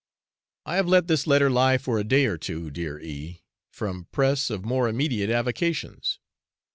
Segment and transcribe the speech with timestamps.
[0.65, 4.49] I have let this letter lie for a day or two, dear, E from press
[4.49, 6.19] of more immediate avocations.